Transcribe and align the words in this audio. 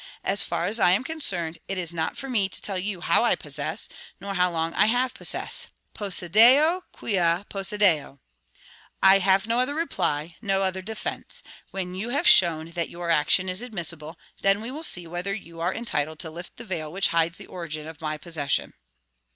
As 0.23 0.41
far 0.41 0.65
as 0.65 0.79
I 0.79 0.93
am 0.93 1.03
concerned, 1.03 1.59
it 1.67 1.77
is 1.77 1.93
not 1.93 2.17
for 2.17 2.27
me 2.27 2.49
to 2.49 2.59
tell 2.59 2.79
you 2.79 3.01
how 3.01 3.23
I 3.23 3.35
possess, 3.35 3.87
nor 4.19 4.33
how 4.33 4.49
long 4.49 4.73
I 4.73 4.87
have 4.87 5.13
possessed. 5.13 5.67
Possideo 5.93 6.81
quia 6.91 7.45
possideo. 7.51 8.17
I 9.03 9.19
have 9.19 9.45
no 9.45 9.59
other 9.59 9.75
reply, 9.75 10.37
no 10.41 10.63
other 10.63 10.81
defence. 10.81 11.43
When 11.69 11.93
you 11.93 12.09
have 12.09 12.27
shown 12.27 12.71
that 12.71 12.89
your 12.89 13.11
action 13.11 13.47
is 13.47 13.61
admissible, 13.61 14.17
then 14.41 14.59
we 14.59 14.71
will 14.71 14.81
see 14.81 15.05
whether 15.05 15.35
you 15.35 15.59
are 15.61 15.71
entitled 15.71 16.17
to 16.21 16.31
lift 16.31 16.57
the 16.57 16.65
veil 16.65 16.91
which 16.91 17.09
hides 17.09 17.37
the 17.37 17.45
origin 17.45 17.85
of 17.85 18.01
my 18.01 18.17
possession.'" 18.17 18.73